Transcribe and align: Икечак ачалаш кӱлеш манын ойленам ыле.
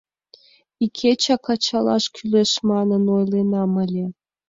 Икечак 0.83 1.45
ачалаш 1.53 2.05
кӱлеш 2.15 2.51
манын 2.69 3.03
ойленам 3.17 3.71
ыле. 3.83 4.05